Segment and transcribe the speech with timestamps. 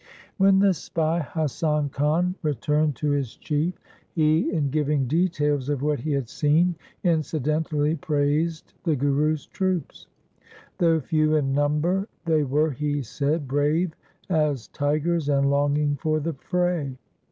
[0.37, 3.75] When the spy Hasan Khan returned to his chief,
[4.15, 10.07] he, in giving details of what he had seen, incidentally praised the Guru's troops.
[10.79, 13.93] Though few in number, they were, he said, brave
[14.27, 16.97] as tigers and longing for the fray.